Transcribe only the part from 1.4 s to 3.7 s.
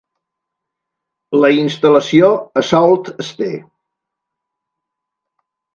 La instal·lació a Sault Ste.